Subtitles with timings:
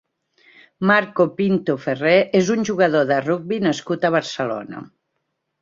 [0.91, 4.87] Marco Pinto Ferrer és un jugador de rugbi nascut a Barcelona.